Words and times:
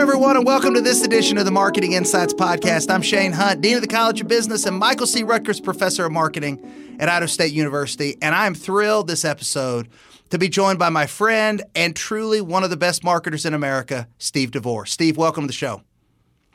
everyone, 0.00 0.34
and 0.34 0.46
welcome 0.46 0.72
to 0.72 0.80
this 0.80 1.04
edition 1.04 1.36
of 1.36 1.44
the 1.44 1.50
Marketing 1.50 1.92
Insights 1.92 2.32
Podcast. 2.32 2.90
I'm 2.90 3.02
Shane 3.02 3.32
Hunt, 3.32 3.60
Dean 3.60 3.76
of 3.76 3.82
the 3.82 3.86
College 3.86 4.22
of 4.22 4.28
Business 4.28 4.64
and 4.64 4.78
Michael 4.78 5.06
C. 5.06 5.22
Rutgers 5.22 5.60
Professor 5.60 6.06
of 6.06 6.12
Marketing 6.12 6.96
at 6.98 7.10
Idaho 7.10 7.26
State 7.26 7.52
University. 7.52 8.16
And 8.22 8.34
I 8.34 8.46
am 8.46 8.54
thrilled 8.54 9.08
this 9.08 9.26
episode 9.26 9.90
to 10.30 10.38
be 10.38 10.48
joined 10.48 10.78
by 10.78 10.88
my 10.88 11.06
friend 11.06 11.62
and 11.74 11.94
truly 11.94 12.40
one 12.40 12.64
of 12.64 12.70
the 12.70 12.78
best 12.78 13.04
marketers 13.04 13.44
in 13.44 13.52
America, 13.52 14.08
Steve 14.16 14.52
DeVore. 14.52 14.86
Steve, 14.86 15.18
welcome 15.18 15.42
to 15.42 15.48
the 15.48 15.52
show. 15.52 15.82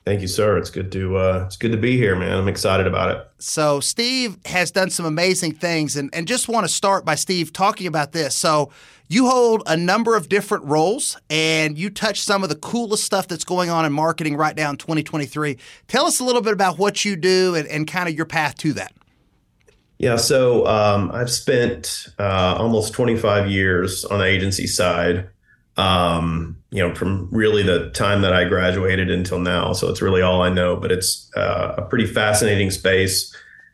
Thank 0.05 0.21
you, 0.21 0.27
sir. 0.27 0.55
It's 0.59 0.69
good 0.69 0.91
to 0.91 1.17
uh, 1.17 1.43
it's 1.47 1.57
good 1.57 1.71
to 1.71 1.79
be 1.79 1.97
here, 1.97 2.15
man. 2.15 2.37
I'm 2.37 2.47
excited 2.47 2.85
about 2.85 3.09
it. 3.09 3.27
So 3.39 3.79
Steve 3.79 4.37
has 4.45 4.69
done 4.69 4.91
some 4.91 5.05
amazing 5.07 5.53
things, 5.53 5.95
and 5.95 6.13
and 6.13 6.27
just 6.27 6.47
want 6.47 6.63
to 6.63 6.71
start 6.71 7.05
by 7.05 7.15
Steve 7.15 7.51
talking 7.51 7.87
about 7.87 8.11
this. 8.11 8.35
So 8.35 8.71
you 9.07 9.27
hold 9.27 9.63
a 9.65 9.75
number 9.75 10.15
of 10.15 10.29
different 10.29 10.63
roles, 10.65 11.17
and 11.31 11.75
you 11.75 11.89
touch 11.89 12.21
some 12.21 12.43
of 12.43 12.49
the 12.49 12.55
coolest 12.55 13.03
stuff 13.03 13.27
that's 13.27 13.43
going 13.43 13.71
on 13.71 13.83
in 13.83 13.93
marketing 13.93 14.37
right 14.37 14.55
now 14.55 14.69
in 14.69 14.77
2023. 14.77 15.57
Tell 15.87 16.05
us 16.05 16.19
a 16.19 16.23
little 16.23 16.41
bit 16.41 16.53
about 16.53 16.77
what 16.77 17.03
you 17.03 17.15
do 17.15 17.55
and, 17.55 17.67
and 17.67 17.87
kind 17.87 18.07
of 18.07 18.13
your 18.13 18.27
path 18.27 18.55
to 18.59 18.73
that. 18.73 18.93
Yeah, 19.97 20.17
so 20.17 20.67
um, 20.67 21.09
I've 21.13 21.31
spent 21.31 22.09
uh, 22.19 22.57
almost 22.59 22.93
25 22.93 23.49
years 23.49 24.05
on 24.05 24.19
the 24.19 24.25
agency 24.25 24.67
side 24.67 25.29
um, 25.77 26.57
you 26.75 26.85
know, 26.85 26.93
from 26.93 27.29
really 27.31 27.63
the 27.63 27.89
time 27.91 28.21
that 28.21 28.33
I 28.33 28.43
graduated 28.43 29.09
until 29.09 29.39
now. 29.39 29.71
So 29.71 29.89
it's 29.89 30.01
really 30.01 30.21
all 30.21 30.41
I 30.41 30.49
know, 30.49 30.75
but 30.75 30.91
it's 30.91 31.31
uh, 31.37 31.75
a 31.77 31.81
pretty 31.83 32.05
fascinating 32.05 32.69
space 32.69 33.33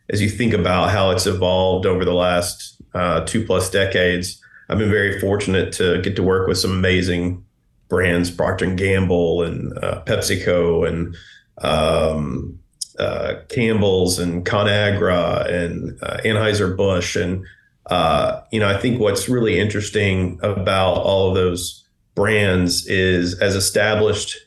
as 0.09 0.21
you 0.21 0.29
think 0.29 0.53
about 0.53 0.91
how 0.91 1.09
it's 1.09 1.25
evolved 1.25 1.87
over 1.87 2.05
the 2.05 2.13
last 2.13 2.79
uh, 2.93 3.25
two 3.25 3.43
plus 3.43 3.71
decades. 3.71 4.39
I've 4.69 4.77
been 4.77 4.91
very 4.91 5.19
fortunate 5.19 5.73
to 5.73 5.99
get 6.01 6.15
to 6.17 6.23
work 6.23 6.47
with 6.47 6.59
some 6.59 6.71
amazing 6.71 7.43
brands, 7.89 8.29
Procter 8.29 8.65
and 8.65 8.77
Gamble 8.77 9.43
and 9.43 9.77
uh, 9.79 10.03
PepsiCo 10.05 10.87
and 10.87 11.15
um, 11.57 12.59
uh, 12.99 13.33
Campbell's 13.49 14.19
and 14.19 14.45
ConAgra 14.45 15.49
and 15.51 15.97
uh, 16.03 16.17
Anheuser 16.23 16.77
Busch 16.77 17.15
and 17.15 17.45
uh, 17.87 18.41
you 18.51 18.59
know, 18.59 18.69
I 18.69 18.77
think 18.77 18.99
what's 18.99 19.27
really 19.27 19.59
interesting 19.59 20.39
about 20.43 20.93
all 20.97 21.29
of 21.29 21.35
those 21.35 21.83
brands 22.15 22.85
is 22.87 23.39
as 23.39 23.55
established 23.55 24.37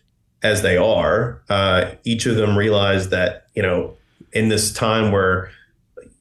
as 0.43 0.63
they 0.63 0.77
are, 0.77 1.43
uh, 1.49 1.93
each 2.05 2.27
of 2.27 2.37
them 2.37 2.57
realize 2.57 3.09
that 3.09 3.47
you 3.55 3.63
know 3.63 3.97
in 4.33 4.49
this 4.49 4.73
time 4.73 5.13
where 5.13 5.51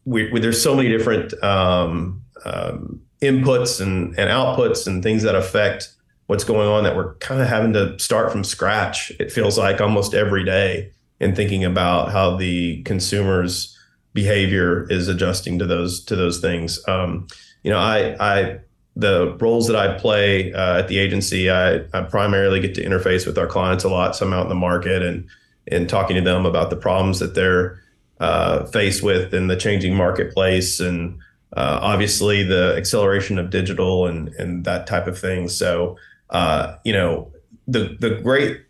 we, 0.05 0.31
we, 0.31 0.39
there's 0.39 0.61
so 0.61 0.75
many 0.75 0.89
different 0.89 1.33
um, 1.43 2.21
um, 2.45 3.01
inputs 3.21 3.81
and, 3.81 4.17
and 4.19 4.29
outputs 4.29 4.85
and 4.85 5.01
things 5.01 5.23
that 5.23 5.35
affect 5.35 5.89
what's 6.27 6.43
going 6.43 6.67
on 6.67 6.83
that 6.83 6.95
we're 6.95 7.15
kind 7.15 7.41
of 7.41 7.47
having 7.47 7.73
to 7.73 7.97
start 7.99 8.31
from 8.31 8.43
scratch. 8.43 9.11
It 9.19 9.31
feels 9.31 9.57
like 9.57 9.81
almost 9.81 10.13
every 10.13 10.43
day 10.43 10.91
in 11.19 11.35
thinking 11.35 11.63
about 11.63 12.11
how 12.11 12.35
the 12.35 12.81
consumers 12.83 13.77
behavior 14.13 14.85
is 14.89 15.07
adjusting 15.07 15.57
to 15.59 15.65
those 15.65 16.03
to 16.05 16.15
those 16.15 16.39
things. 16.39 16.79
Um, 16.87 17.27
you 17.63 17.71
know, 17.71 17.79
I 17.79 18.15
I 18.19 18.59
the 18.95 19.35
roles 19.39 19.67
that 19.67 19.75
I 19.75 19.97
play 19.97 20.53
uh, 20.53 20.79
at 20.79 20.87
the 20.87 20.99
agency, 20.99 21.49
I, 21.49 21.77
I, 21.93 22.03
primarily 22.03 22.59
get 22.59 22.75
to 22.75 22.85
interface 22.85 23.25
with 23.25 23.37
our 23.39 23.47
clients 23.47 23.83
a 23.83 23.89
lot. 23.89 24.15
So 24.15 24.25
I'm 24.25 24.33
out 24.33 24.43
in 24.43 24.49
the 24.49 24.55
market 24.55 25.01
and 25.01 25.27
and 25.67 25.89
talking 25.89 26.15
to 26.15 26.21
them 26.21 26.45
about 26.45 26.69
the 26.69 26.75
problems 26.75 27.19
that 27.19 27.35
they're 27.35 27.81
uh, 28.19 28.65
faced 28.65 29.01
with 29.01 29.33
in 29.33 29.47
the 29.47 29.55
changing 29.55 29.95
marketplace, 29.95 30.79
and 30.79 31.17
uh, 31.55 31.79
obviously 31.81 32.43
the 32.43 32.75
acceleration 32.77 33.39
of 33.39 33.49
digital 33.49 34.05
and 34.05 34.29
and 34.35 34.65
that 34.65 34.85
type 34.85 35.07
of 35.07 35.17
thing. 35.17 35.47
So 35.47 35.97
uh, 36.29 36.75
you 36.83 36.93
know, 36.93 37.31
the 37.67 37.95
the 37.99 38.21
great 38.21 38.61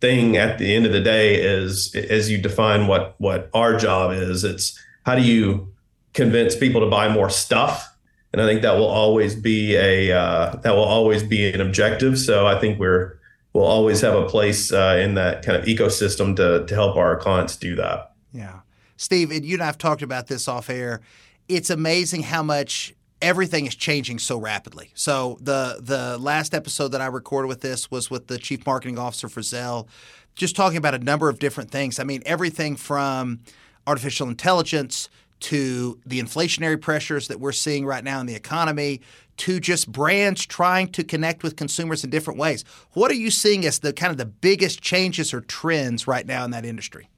thing 0.00 0.36
at 0.36 0.58
the 0.58 0.74
end 0.74 0.84
of 0.86 0.92
the 0.92 1.00
day 1.00 1.36
is 1.40 1.94
as 1.94 2.30
you 2.30 2.38
define 2.38 2.86
what 2.86 3.16
what 3.18 3.50
our 3.52 3.76
job 3.76 4.12
is, 4.12 4.44
it's 4.44 4.78
how 5.04 5.16
do 5.16 5.22
you 5.22 5.72
convince 6.12 6.54
people 6.54 6.80
to 6.80 6.90
buy 6.90 7.08
more 7.08 7.30
stuff 7.30 7.91
and 8.32 8.40
I 8.40 8.46
think 8.46 8.62
that 8.62 8.76
will 8.76 8.86
always 8.86 9.34
be 9.34 9.76
a 9.76 10.12
uh, 10.12 10.56
that 10.56 10.74
will 10.74 10.84
always 10.84 11.22
be 11.22 11.50
an 11.52 11.60
objective. 11.60 12.18
So 12.18 12.46
I 12.46 12.58
think 12.58 12.78
we're 12.78 13.18
we'll 13.52 13.64
always 13.64 14.00
have 14.00 14.14
a 14.14 14.26
place 14.26 14.72
uh, 14.72 14.98
in 15.00 15.14
that 15.14 15.44
kind 15.44 15.56
of 15.56 15.66
ecosystem 15.66 16.34
to 16.36 16.66
to 16.66 16.74
help 16.74 16.96
our 16.96 17.16
clients 17.16 17.56
do 17.56 17.76
that. 17.76 18.12
Yeah, 18.32 18.60
Steve, 18.96 19.30
and 19.30 19.44
you 19.44 19.54
and 19.54 19.62
I've 19.62 19.78
talked 19.78 20.02
about 20.02 20.28
this 20.28 20.48
off 20.48 20.70
air. 20.70 21.00
It's 21.48 21.70
amazing 21.70 22.22
how 22.22 22.42
much 22.42 22.94
everything 23.20 23.66
is 23.66 23.74
changing 23.74 24.18
so 24.18 24.38
rapidly. 24.38 24.90
So 24.94 25.38
the 25.40 25.78
the 25.80 26.16
last 26.18 26.54
episode 26.54 26.88
that 26.88 27.00
I 27.00 27.06
recorded 27.06 27.48
with 27.48 27.60
this 27.60 27.90
was 27.90 28.10
with 28.10 28.28
the 28.28 28.38
chief 28.38 28.64
marketing 28.66 28.98
officer 28.98 29.28
for 29.28 29.40
Zelle, 29.40 29.86
just 30.34 30.56
talking 30.56 30.78
about 30.78 30.94
a 30.94 30.98
number 30.98 31.28
of 31.28 31.38
different 31.38 31.70
things. 31.70 31.98
I 31.98 32.04
mean, 32.04 32.22
everything 32.24 32.76
from 32.76 33.40
artificial 33.86 34.28
intelligence 34.28 35.08
to 35.42 35.98
the 36.06 36.20
inflationary 36.20 36.80
pressures 36.80 37.28
that 37.28 37.40
we're 37.40 37.52
seeing 37.52 37.84
right 37.84 38.04
now 38.04 38.20
in 38.20 38.26
the 38.26 38.34
economy 38.34 39.00
to 39.38 39.58
just 39.58 39.90
brands 39.90 40.46
trying 40.46 40.88
to 40.88 41.02
connect 41.02 41.42
with 41.42 41.56
consumers 41.56 42.04
in 42.04 42.10
different 42.10 42.38
ways. 42.38 42.64
What 42.92 43.10
are 43.10 43.16
you 43.16 43.30
seeing 43.30 43.66
as 43.66 43.80
the 43.80 43.92
kind 43.92 44.10
of 44.10 44.18
the 44.18 44.26
biggest 44.26 44.80
changes 44.80 45.34
or 45.34 45.40
trends 45.40 46.06
right 46.06 46.26
now 46.26 46.44
in 46.44 46.52
that 46.52 46.64
industry? 46.64 47.08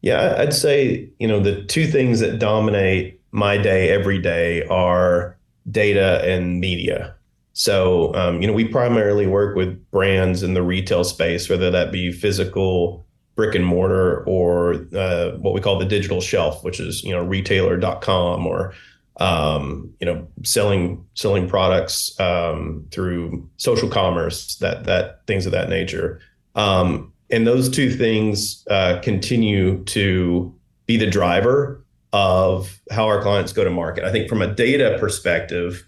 Yeah, 0.00 0.36
I'd 0.38 0.54
say, 0.54 1.10
you 1.18 1.28
know, 1.28 1.40
the 1.40 1.62
two 1.64 1.86
things 1.86 2.20
that 2.20 2.38
dominate 2.38 3.20
my 3.30 3.56
day 3.56 3.90
every 3.90 4.18
day 4.18 4.64
are 4.66 5.36
data 5.70 6.22
and 6.24 6.58
media. 6.58 7.14
So, 7.52 8.14
um, 8.14 8.40
you 8.40 8.48
know, 8.48 8.54
we 8.54 8.64
primarily 8.64 9.26
work 9.26 9.56
with 9.56 9.90
brands 9.90 10.42
in 10.42 10.54
the 10.54 10.62
retail 10.62 11.04
space, 11.04 11.48
whether 11.48 11.70
that 11.70 11.92
be 11.92 12.10
physical 12.10 13.06
brick 13.34 13.54
and 13.54 13.64
mortar 13.64 14.24
or 14.24 14.86
uh, 14.94 15.32
what 15.38 15.54
we 15.54 15.60
call 15.60 15.78
the 15.78 15.86
digital 15.86 16.20
shelf, 16.20 16.62
which 16.64 16.80
is 16.80 17.02
you 17.02 17.12
know 17.12 17.22
retailer.com 17.22 18.46
or 18.46 18.74
um, 19.18 19.92
you 20.00 20.06
know 20.06 20.26
selling 20.42 21.04
selling 21.14 21.48
products 21.48 22.18
um, 22.20 22.86
through 22.90 23.48
social 23.56 23.88
commerce 23.88 24.56
that 24.56 24.84
that 24.84 25.26
things 25.26 25.46
of 25.46 25.52
that 25.52 25.68
nature. 25.68 26.20
Um, 26.54 27.12
and 27.30 27.46
those 27.46 27.70
two 27.70 27.90
things 27.90 28.64
uh, 28.68 29.00
continue 29.02 29.82
to 29.84 30.54
be 30.84 30.98
the 30.98 31.06
driver 31.06 31.82
of 32.12 32.78
how 32.90 33.06
our 33.06 33.22
clients 33.22 33.52
go 33.54 33.64
to 33.64 33.70
market. 33.70 34.04
I 34.04 34.12
think 34.12 34.28
from 34.28 34.42
a 34.42 34.54
data 34.54 34.98
perspective, 35.00 35.82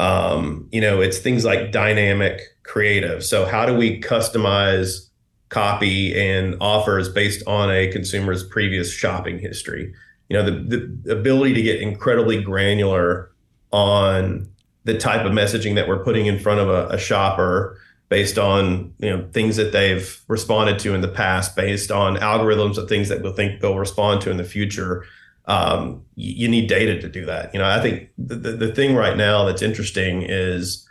um, 0.00 0.68
you 0.72 0.80
know, 0.80 1.00
it's 1.00 1.18
things 1.18 1.44
like 1.44 1.70
dynamic 1.70 2.40
creative. 2.64 3.24
So 3.24 3.46
how 3.46 3.66
do 3.66 3.74
we 3.74 4.00
customize 4.00 5.09
copy 5.50 6.18
and 6.18 6.56
offers 6.60 7.08
based 7.08 7.46
on 7.46 7.70
a 7.70 7.88
consumer's 7.88 8.42
previous 8.42 8.90
shopping 8.90 9.38
history. 9.38 9.92
You 10.28 10.38
know, 10.38 10.44
the, 10.44 10.96
the 11.02 11.12
ability 11.12 11.54
to 11.54 11.62
get 11.62 11.80
incredibly 11.80 12.42
granular 12.42 13.30
on 13.72 14.48
the 14.84 14.96
type 14.96 15.26
of 15.26 15.32
messaging 15.32 15.74
that 15.74 15.88
we're 15.88 16.02
putting 16.02 16.26
in 16.26 16.38
front 16.38 16.60
of 16.60 16.68
a, 16.68 16.94
a 16.94 16.98
shopper 16.98 17.78
based 18.08 18.38
on 18.38 18.92
you 18.98 19.08
know 19.10 19.28
things 19.32 19.56
that 19.56 19.72
they've 19.72 20.20
responded 20.28 20.78
to 20.80 20.94
in 20.94 21.00
the 21.00 21.08
past, 21.08 21.56
based 21.56 21.90
on 21.90 22.16
algorithms 22.16 22.76
of 22.78 22.88
things 22.88 23.08
that 23.08 23.22
we'll 23.22 23.32
think 23.32 23.60
they'll 23.60 23.78
respond 23.78 24.20
to 24.22 24.30
in 24.30 24.36
the 24.36 24.44
future. 24.44 25.04
Um, 25.46 26.04
you, 26.14 26.46
need 26.46 26.68
data 26.68 27.00
to 27.00 27.08
do 27.08 27.26
that. 27.26 27.52
You 27.52 27.58
know, 27.58 27.68
I 27.68 27.80
think 27.80 28.10
the, 28.18 28.36
the, 28.36 28.52
the 28.52 28.72
thing 28.72 28.94
right 28.94 29.16
now 29.16 29.44
that's 29.44 29.62
interesting 29.62 30.22
is 30.22 30.88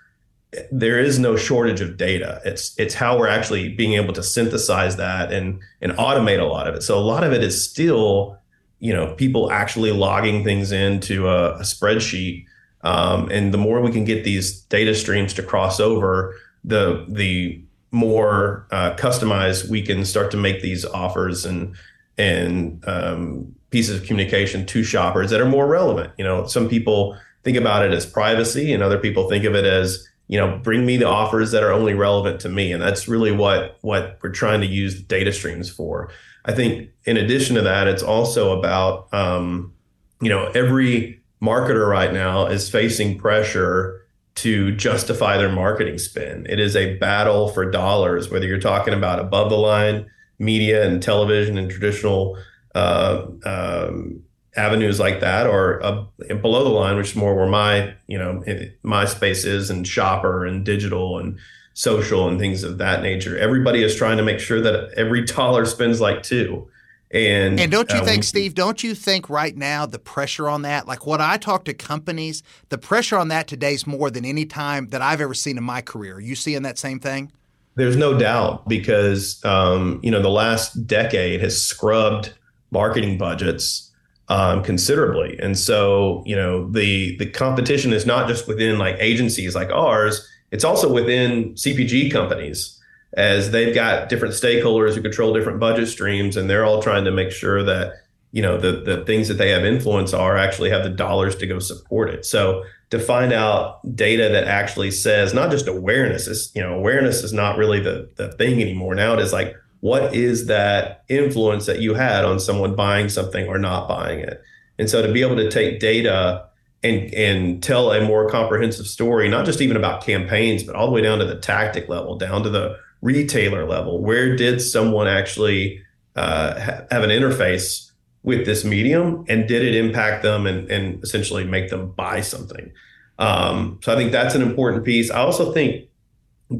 there 0.71 0.99
is 0.99 1.19
no 1.19 1.35
shortage 1.35 1.81
of 1.81 1.97
data. 1.97 2.41
It's 2.43 2.77
it's 2.79 2.95
how 2.95 3.17
we're 3.17 3.27
actually 3.27 3.69
being 3.69 3.93
able 3.93 4.13
to 4.13 4.23
synthesize 4.23 4.95
that 4.97 5.31
and 5.31 5.59
and 5.81 5.91
automate 5.93 6.39
a 6.39 6.45
lot 6.45 6.67
of 6.67 6.75
it. 6.75 6.81
So 6.81 6.97
a 6.97 7.01
lot 7.01 7.23
of 7.23 7.33
it 7.33 7.43
is 7.43 7.69
still, 7.69 8.37
you 8.79 8.93
know, 8.93 9.13
people 9.13 9.51
actually 9.51 9.91
logging 9.91 10.43
things 10.43 10.71
into 10.71 11.27
a, 11.27 11.55
a 11.55 11.61
spreadsheet. 11.61 12.45
Um, 12.81 13.29
and 13.29 13.53
the 13.53 13.57
more 13.57 13.81
we 13.81 13.91
can 13.91 14.05
get 14.05 14.23
these 14.23 14.61
data 14.61 14.95
streams 14.95 15.33
to 15.35 15.43
cross 15.43 15.79
over, 15.79 16.35
the 16.63 17.05
the 17.07 17.61
more 17.91 18.67
uh, 18.71 18.95
customized 18.95 19.69
we 19.69 19.81
can 19.81 20.05
start 20.05 20.31
to 20.31 20.37
make 20.37 20.61
these 20.61 20.83
offers 20.85 21.45
and 21.45 21.75
and 22.17 22.83
um, 22.87 23.53
pieces 23.69 24.01
of 24.01 24.07
communication 24.07 24.65
to 24.65 24.83
shoppers 24.83 25.29
that 25.29 25.39
are 25.39 25.45
more 25.45 25.67
relevant. 25.67 26.11
You 26.17 26.23
know, 26.23 26.47
some 26.47 26.67
people 26.67 27.15
think 27.43 27.55
about 27.55 27.85
it 27.85 27.91
as 27.91 28.05
privacy, 28.05 28.73
and 28.73 28.81
other 28.81 28.97
people 28.97 29.29
think 29.29 29.45
of 29.45 29.53
it 29.53 29.65
as 29.65 30.08
you 30.29 30.39
know 30.39 30.57
bring 30.63 30.85
me 30.85 30.95
the 30.95 31.07
offers 31.07 31.51
that 31.51 31.63
are 31.63 31.73
only 31.73 31.93
relevant 31.93 32.39
to 32.41 32.49
me. 32.49 32.71
And 32.71 32.81
that's 32.81 33.09
really 33.09 33.31
what 33.33 33.77
what 33.81 34.19
we're 34.21 34.31
trying 34.31 34.61
to 34.61 34.67
use 34.67 35.01
data 35.01 35.33
streams 35.33 35.69
for. 35.69 36.09
I 36.45 36.53
think 36.53 36.89
in 37.03 37.17
addition 37.17 37.55
to 37.55 37.61
that 37.63 37.87
it's 37.87 38.03
also 38.03 38.57
about 38.57 39.13
um, 39.13 39.73
you 40.21 40.29
know 40.29 40.45
every 40.51 41.21
marketer 41.41 41.89
right 41.89 42.13
now 42.13 42.45
is 42.45 42.69
facing 42.69 43.17
pressure 43.17 44.05
to 44.35 44.73
justify 44.75 45.37
their 45.37 45.51
marketing 45.51 45.97
spend. 45.97 46.47
It 46.47 46.59
is 46.59 46.75
a 46.75 46.95
battle 46.97 47.49
for 47.49 47.69
dollars 47.69 48.29
whether 48.29 48.45
you're 48.45 48.59
talking 48.59 48.93
about 48.93 49.19
above 49.19 49.49
the 49.49 49.57
line 49.57 50.09
media 50.37 50.87
and 50.87 51.01
television 51.01 51.57
and 51.57 51.69
traditional 51.71 52.37
uh, 52.75 53.25
um, 53.45 54.21
avenues 54.59 54.99
like 54.99 55.21
that 55.21 55.47
or 55.47 55.81
uh, 55.83 56.03
below 56.41 56.63
the 56.63 56.69
line 56.69 56.97
which 56.97 57.11
is 57.11 57.15
more 57.15 57.33
where 57.35 57.47
my 57.47 57.93
you 58.07 58.17
know 58.17 58.43
my 58.83 59.05
space 59.05 59.45
is 59.45 59.69
and 59.69 59.87
shopper 59.87 60.45
and 60.45 60.65
digital 60.65 61.17
and 61.17 61.37
social 61.79 62.27
and 62.27 62.37
things 62.37 62.63
of 62.63 62.77
that 62.77 63.01
nature. 63.01 63.37
Everybody 63.37 63.83
is 63.83 63.95
trying 63.95 64.17
to 64.17 64.23
make 64.23 64.39
sure 64.39 64.59
that 64.59 64.91
every 64.97 65.23
dollar 65.25 65.65
spends 65.65 66.01
like 66.01 66.23
two. 66.23 66.67
And 67.11 67.57
and 67.59 67.71
don't 67.71 67.89
you 67.89 67.99
uh, 67.99 68.05
think, 68.05 68.23
Steve? 68.23 68.53
Don't 68.53 68.83
you 68.83 68.93
think 68.93 69.29
right 69.29 69.55
now 69.55 69.85
the 69.85 69.97
pressure 69.97 70.47
on 70.47 70.61
that, 70.63 70.87
like 70.87 71.07
what 71.07 71.21
I 71.21 71.37
talk 71.37 71.65
to 71.65 71.73
companies, 71.73 72.43
the 72.67 72.77
pressure 72.77 73.17
on 73.17 73.29
that 73.29 73.47
today 73.47 73.73
is 73.73 73.87
more 73.87 74.11
than 74.11 74.25
any 74.25 74.45
time 74.45 74.89
that 74.89 75.01
I've 75.01 75.21
ever 75.21 75.33
seen 75.33 75.57
in 75.57 75.63
my 75.63 75.81
career. 75.81 76.17
Are 76.17 76.21
you 76.21 76.35
seeing 76.35 76.61
that 76.63 76.77
same 76.77 76.99
thing? 76.99 77.31
There's 77.75 77.95
no 77.95 78.15
doubt 78.19 78.67
because 78.67 79.43
um, 79.43 80.01
you 80.03 80.11
know 80.11 80.21
the 80.21 80.29
last 80.29 80.85
decade 80.85 81.39
has 81.41 81.59
scrubbed 81.59 82.33
marketing 82.71 83.17
budgets 83.17 83.88
um, 84.29 84.63
considerably, 84.63 85.37
and 85.39 85.57
so 85.57 86.23
you 86.25 86.35
know 86.35 86.69
the 86.71 87.17
the 87.17 87.25
competition 87.25 87.91
is 87.93 88.05
not 88.05 88.27
just 88.27 88.47
within 88.47 88.77
like 88.77 88.95
agencies 88.99 89.55
like 89.55 89.71
ours; 89.71 90.27
it's 90.51 90.63
also 90.63 90.91
within 90.91 91.53
CPG 91.53 92.11
companies 92.11 92.79
as 93.13 93.49
they've 93.51 93.73
got 93.73 94.07
different 94.07 94.35
stakeholders 94.35 94.93
who 94.93 95.01
control 95.01 95.33
different 95.33 95.59
budget 95.59 95.87
streams, 95.87 96.37
and 96.37 96.49
they're 96.49 96.63
all 96.63 96.81
trying 96.81 97.05
to 97.05 97.11
make 97.11 97.31
sure 97.31 97.63
that 97.63 97.93
you 98.31 98.41
know 98.41 98.57
the 98.57 98.71
the 98.71 99.03
things 99.05 99.27
that 99.27 99.35
they 99.35 99.49
have 99.49 99.65
influence 99.65 100.13
are 100.13 100.37
actually 100.37 100.69
have 100.69 100.83
the 100.83 100.89
dollars 100.89 101.35
to 101.37 101.47
go 101.47 101.59
support 101.59 102.09
it. 102.09 102.25
So 102.25 102.63
to 102.91 102.99
find 102.99 103.33
out 103.33 103.79
data 103.95 104.29
that 104.29 104.45
actually 104.45 104.91
says 104.91 105.33
not 105.33 105.51
just 105.51 105.67
awareness 105.67 106.27
is 106.27 106.51
you 106.53 106.61
know 106.61 106.75
awareness 106.75 107.23
is 107.23 107.33
not 107.33 107.57
really 107.57 107.79
the 107.79 108.09
the 108.15 108.31
thing 108.33 108.61
anymore. 108.61 108.93
Now 108.93 109.13
it 109.13 109.19
is 109.19 109.33
like 109.33 109.55
what 109.81 110.13
is 110.13 110.47
that 110.47 111.03
influence 111.07 111.65
that 111.65 111.79
you 111.79 111.93
had 111.93 112.25
on 112.25 112.39
someone 112.39 112.75
buying 112.75 113.09
something 113.09 113.47
or 113.47 113.57
not 113.57 113.87
buying 113.87 114.19
it. 114.19 114.41
And 114.77 114.89
so 114.89 115.01
to 115.01 115.11
be 115.11 115.21
able 115.21 115.37
to 115.37 115.49
take 115.49 115.79
data 115.79 116.45
and 116.83 117.13
and 117.13 117.61
tell 117.61 117.91
a 117.91 118.05
more 118.05 118.29
comprehensive 118.29 118.87
story, 118.87 119.27
not 119.29 119.45
just 119.45 119.61
even 119.61 119.75
about 119.75 120.03
campaigns, 120.03 120.63
but 120.63 120.75
all 120.75 120.85
the 120.85 120.93
way 120.93 121.01
down 121.01 121.19
to 121.19 121.25
the 121.25 121.35
tactic 121.35 121.89
level, 121.89 122.17
down 122.17 122.43
to 122.43 122.49
the 122.49 122.77
retailer 123.01 123.65
level. 123.65 124.01
Where 124.01 124.35
did 124.35 124.61
someone 124.61 125.07
actually 125.07 125.81
uh, 126.15 126.59
ha- 126.59 126.81
have 126.91 127.03
an 127.03 127.09
interface 127.09 127.91
with 128.23 128.45
this 128.45 128.63
medium, 128.63 129.25
and 129.27 129.47
did 129.47 129.63
it 129.63 129.75
impact 129.75 130.23
them 130.23 130.45
and, 130.45 130.69
and 130.69 131.03
essentially 131.03 131.43
make 131.43 131.69
them 131.69 131.91
buy 131.91 132.21
something? 132.21 132.71
Um, 133.17 133.79
so 133.83 133.93
I 133.93 133.97
think 133.97 134.13
that's 134.13 134.35
an 134.35 134.41
important 134.41 134.85
piece. 134.85 135.11
I 135.11 135.19
also 135.19 135.51
think 135.51 135.88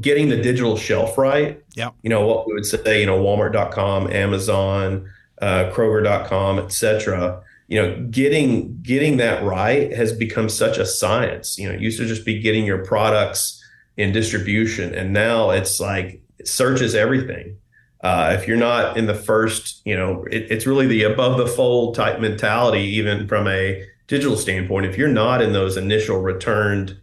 getting 0.02 0.30
the 0.30 0.38
digital 0.38 0.78
shelf 0.78 1.18
right. 1.18 1.62
Yeah. 1.76 1.90
You 2.02 2.10
know 2.10 2.26
what 2.26 2.48
we 2.48 2.54
would 2.54 2.66
say. 2.66 3.02
You 3.02 3.06
know, 3.06 3.22
Walmart.com, 3.22 4.12
Amazon, 4.12 5.10
uh, 5.42 5.72
Kroger.com, 5.74 6.60
et 6.60 6.72
cetera 6.72 7.44
you 7.68 7.80
know 7.80 8.04
getting 8.10 8.82
getting 8.82 9.18
that 9.18 9.44
right 9.44 9.94
has 9.94 10.12
become 10.12 10.50
such 10.50 10.80
a 10.80 10.86
science 10.88 11.56
you 11.60 11.70
know 11.70 11.76
it 11.76 11.80
used 11.80 12.00
to 12.00 12.06
just 12.08 12.26
be 12.26 12.40
getting 12.40 12.66
your 12.66 12.84
products 12.84 13.64
in 13.96 14.12
distribution 14.12 14.96
and 14.96 15.14
now 15.14 15.52
it's 15.52 15.80
like 15.80 16.20
search 16.44 16.82
is 16.82 16.96
everything. 16.96 17.58
Uh, 18.02 18.36
if 18.38 18.48
you're 18.48 18.58
not 18.58 18.98
in 18.98 19.08
the 19.08 19.14
first, 19.14 19.82
you 19.86 19.96
know, 19.96 20.24
it, 20.32 20.50
it's 20.50 20.66
really 20.66 20.88
the 20.88 21.04
above 21.04 21.38
the 21.38 21.48
fold 21.48 21.96
type 21.96 22.20
mentality, 22.20 22.82
even 22.82 23.28
from 23.28 23.48
a 23.48 23.86
digital 24.08 24.38
standpoint. 24.38 24.86
If 24.86 24.98
you're 24.98 25.10
not 25.10 25.42
in 25.42 25.52
those 25.54 25.76
initial 25.76 26.20
returned 26.22 26.98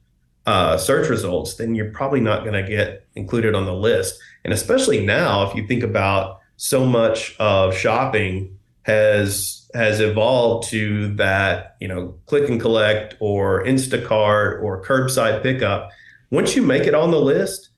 uh, 0.47 0.77
search 0.77 1.09
results, 1.09 1.55
then 1.55 1.75
you're 1.75 1.91
probably 1.91 2.21
not 2.21 2.45
going 2.45 2.55
to 2.55 2.69
get 2.69 3.07
included 3.15 3.55
on 3.55 3.67
the 3.67 3.75
list. 3.75 4.19
And 4.45 4.53
especially 4.53 5.05
now, 5.05 5.49
if 5.49 5.57
you 5.57 5.67
think 5.67 5.83
about 5.83 6.41
so 6.57 6.87
much 6.87 7.37
of 7.39 7.75
shopping 7.75 8.57
has 8.83 9.69
has 9.75 10.01
evolved 10.01 10.69
to 10.71 11.09
that, 11.17 11.77
you 11.81 11.89
know, 11.89 12.15
click 12.27 12.49
and 12.49 12.61
collect 12.61 13.17
or 13.21 13.65
Instacart 13.65 14.63
or 14.63 14.83
curbside 14.83 15.43
pickup. 15.43 15.91
Once 16.31 16.57
you 16.57 16.63
make 16.63 16.85
it 16.85 16.95
on 16.95 17.11
the 17.11 17.21
list, 17.21 17.71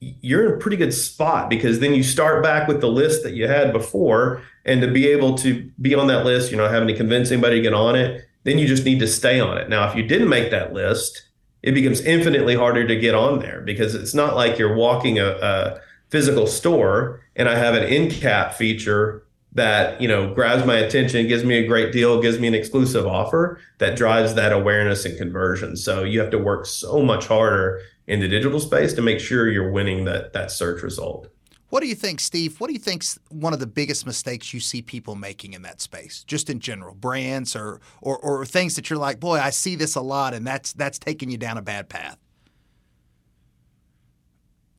you're 0.00 0.46
in 0.46 0.52
a 0.54 0.56
pretty 0.56 0.76
good 0.76 0.94
spot 0.94 1.50
because 1.50 1.80
then 1.80 1.94
you 1.94 2.02
start 2.02 2.42
back 2.42 2.68
with 2.68 2.80
the 2.80 2.88
list 2.88 3.22
that 3.22 3.32
you 3.32 3.48
had 3.48 3.72
before 3.72 4.42
and 4.64 4.80
to 4.80 4.90
be 4.90 5.06
able 5.08 5.36
to 5.38 5.70
be 5.80 5.94
on 5.94 6.06
that 6.06 6.24
list 6.24 6.50
you're 6.50 6.60
not 6.60 6.70
having 6.70 6.88
to 6.88 6.94
convince 6.94 7.30
anybody 7.30 7.56
to 7.56 7.62
get 7.62 7.72
on 7.72 7.96
it 7.96 8.22
then 8.44 8.58
you 8.58 8.66
just 8.66 8.84
need 8.84 8.98
to 8.98 9.06
stay 9.06 9.40
on 9.40 9.56
it 9.56 9.70
now 9.70 9.88
if 9.88 9.96
you 9.96 10.02
didn't 10.02 10.28
make 10.28 10.50
that 10.50 10.74
list 10.74 11.25
it 11.66 11.74
becomes 11.74 12.00
infinitely 12.02 12.54
harder 12.54 12.86
to 12.86 12.96
get 12.96 13.14
on 13.14 13.40
there 13.40 13.60
because 13.60 13.94
it's 13.94 14.14
not 14.14 14.34
like 14.34 14.58
you're 14.58 14.74
walking 14.74 15.18
a, 15.18 15.26
a 15.26 15.80
physical 16.08 16.46
store 16.46 17.20
and 17.36 17.48
i 17.48 17.54
have 17.54 17.74
an 17.74 17.84
end 17.84 18.12
cap 18.12 18.54
feature 18.54 19.22
that 19.52 20.00
you 20.00 20.08
know 20.08 20.32
grabs 20.34 20.64
my 20.64 20.76
attention 20.76 21.26
gives 21.28 21.44
me 21.44 21.56
a 21.56 21.66
great 21.66 21.92
deal 21.92 22.22
gives 22.22 22.38
me 22.38 22.48
an 22.48 22.54
exclusive 22.54 23.06
offer 23.06 23.58
that 23.78 23.96
drives 23.96 24.34
that 24.34 24.52
awareness 24.52 25.04
and 25.04 25.18
conversion 25.18 25.76
so 25.76 26.02
you 26.04 26.20
have 26.20 26.30
to 26.30 26.38
work 26.38 26.64
so 26.64 27.02
much 27.02 27.26
harder 27.26 27.80
in 28.06 28.20
the 28.20 28.28
digital 28.28 28.60
space 28.60 28.92
to 28.94 29.02
make 29.02 29.20
sure 29.20 29.50
you're 29.50 29.70
winning 29.70 30.04
that 30.04 30.32
that 30.32 30.50
search 30.50 30.82
result. 30.82 31.28
What 31.76 31.82
do 31.82 31.90
you 31.90 31.94
think, 31.94 32.20
Steve? 32.20 32.58
What 32.58 32.68
do 32.68 32.72
you 32.72 32.78
think's 32.78 33.18
one 33.28 33.52
of 33.52 33.60
the 33.60 33.66
biggest 33.66 34.06
mistakes 34.06 34.54
you 34.54 34.60
see 34.60 34.80
people 34.80 35.14
making 35.14 35.52
in 35.52 35.60
that 35.60 35.82
space, 35.82 36.24
just 36.24 36.48
in 36.48 36.58
general, 36.58 36.94
brands 36.94 37.54
or, 37.54 37.82
or 38.00 38.16
or 38.16 38.46
things 38.46 38.76
that 38.76 38.88
you're 38.88 38.98
like, 38.98 39.20
boy, 39.20 39.38
I 39.38 39.50
see 39.50 39.76
this 39.76 39.94
a 39.94 40.00
lot, 40.00 40.32
and 40.32 40.46
that's 40.46 40.72
that's 40.72 40.98
taking 40.98 41.30
you 41.30 41.36
down 41.36 41.58
a 41.58 41.60
bad 41.60 41.90
path? 41.90 42.16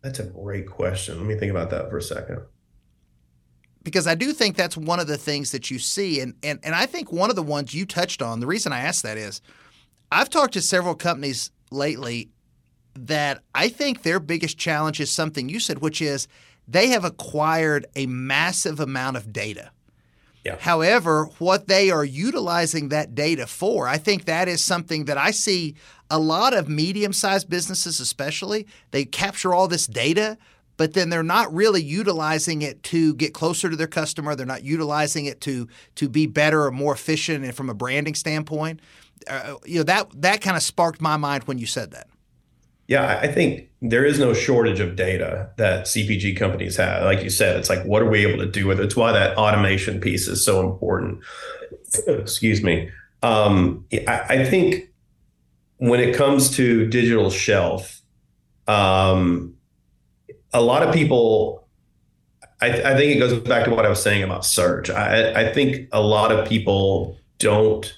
That's 0.01 0.17
a 0.17 0.23
great 0.23 0.67
question. 0.67 1.19
Let 1.19 1.27
me 1.27 1.35
think 1.35 1.51
about 1.51 1.69
that 1.69 1.91
for 1.91 1.99
a 1.99 2.01
second. 2.01 2.41
Because 3.83 4.07
I 4.07 4.15
do 4.15 4.33
think 4.33 4.55
that's 4.55 4.75
one 4.75 4.99
of 4.99 5.05
the 5.05 5.17
things 5.17 5.51
that 5.51 5.69
you 5.69 5.77
see, 5.77 6.19
and 6.19 6.33
and 6.41 6.59
and 6.63 6.73
I 6.73 6.87
think 6.87 7.11
one 7.11 7.29
of 7.29 7.35
the 7.35 7.43
ones 7.43 7.75
you 7.75 7.85
touched 7.85 8.23
on. 8.23 8.39
The 8.39 8.47
reason 8.47 8.73
I 8.73 8.79
asked 8.79 9.03
that 9.03 9.19
is, 9.19 9.39
I've 10.11 10.31
talked 10.31 10.53
to 10.53 10.61
several 10.61 10.95
companies 10.95 11.51
lately 11.69 12.31
that 12.95 13.43
I 13.53 13.69
think 13.69 14.01
their 14.01 14.19
biggest 14.19 14.57
challenge 14.57 14.99
is 14.99 15.11
something 15.11 15.47
you 15.47 15.59
said, 15.59 15.77
which 15.77 16.01
is 16.01 16.27
they 16.67 16.89
have 16.89 17.05
acquired 17.05 17.85
a 17.95 18.05
massive 18.05 18.79
amount 18.79 19.17
of 19.17 19.31
data. 19.31 19.71
Yeah. 20.43 20.57
However, 20.59 21.25
what 21.39 21.67
they 21.67 21.91
are 21.91 22.05
utilizing 22.05 22.89
that 22.89 23.15
data 23.15 23.47
for, 23.47 23.87
I 23.87 23.97
think 23.97 24.25
that 24.25 24.47
is 24.47 24.63
something 24.63 25.05
that 25.05 25.17
I 25.17 25.31
see 25.31 25.75
a 26.09 26.19
lot 26.19 26.53
of 26.53 26.69
medium 26.69 27.11
sized 27.11 27.49
businesses, 27.49 27.99
especially, 27.99 28.65
they 28.91 29.03
capture 29.03 29.53
all 29.53 29.67
this 29.67 29.87
data, 29.87 30.37
but 30.77 30.93
then 30.93 31.09
they're 31.09 31.23
not 31.23 31.53
really 31.53 31.81
utilizing 31.81 32.61
it 32.61 32.81
to 32.83 33.13
get 33.15 33.33
closer 33.33 33.69
to 33.69 33.75
their 33.75 33.87
customer. 33.87 34.35
They're 34.35 34.45
not 34.45 34.63
utilizing 34.63 35.25
it 35.25 35.41
to 35.41 35.67
to 35.95 36.07
be 36.07 36.27
better 36.27 36.63
or 36.63 36.71
more 36.71 36.93
efficient 36.93 37.43
and 37.43 37.53
from 37.53 37.69
a 37.69 37.73
branding 37.73 38.15
standpoint. 38.15 38.79
Uh, 39.27 39.55
you 39.65 39.79
know 39.79 39.83
that 39.83 40.09
that 40.21 40.41
kind 40.41 40.55
of 40.55 40.63
sparked 40.63 41.01
my 41.01 41.17
mind 41.17 41.43
when 41.45 41.57
you 41.57 41.65
said 41.65 41.91
that. 41.91 42.07
Yeah, 42.87 43.19
I 43.21 43.27
think 43.27 43.69
there 43.81 44.05
is 44.05 44.17
no 44.17 44.33
shortage 44.33 44.79
of 44.79 44.95
data 44.95 45.49
that 45.57 45.85
CPG 45.85 46.37
companies 46.37 46.77
have. 46.77 47.03
Like 47.03 47.21
you 47.21 47.29
said, 47.29 47.57
it's 47.57 47.69
like, 47.69 47.83
what 47.83 48.01
are 48.01 48.09
we 48.09 48.25
able 48.25 48.39
to 48.39 48.49
do 48.49 48.65
with 48.65 48.79
it? 48.79 48.85
It's 48.85 48.95
why 48.95 49.11
that 49.11 49.37
automation 49.37 49.99
piece 49.99 50.27
is 50.27 50.43
so 50.43 50.61
important. 50.61 51.19
Excuse 52.07 52.63
me. 52.63 52.89
Um, 53.23 53.85
I, 54.07 54.25
I, 54.29 54.45
think 54.45 54.89
when 55.77 55.99
it 55.99 56.15
comes 56.15 56.55
to 56.55 56.87
digital 56.87 57.29
shelf, 57.29 58.01
um, 58.67 59.55
a 60.53 60.61
lot 60.61 60.83
of 60.83 60.93
people, 60.93 61.67
I, 62.61 62.67
I, 62.67 62.95
think 62.95 63.15
it 63.15 63.19
goes 63.19 63.37
back 63.41 63.65
to 63.65 63.71
what 63.71 63.85
I 63.85 63.89
was 63.89 64.01
saying 64.01 64.23
about 64.23 64.45
search. 64.45 64.89
I, 64.89 65.47
I 65.47 65.53
think 65.53 65.89
a 65.91 66.01
lot 66.01 66.31
of 66.31 66.47
people 66.47 67.17
don't 67.39 67.91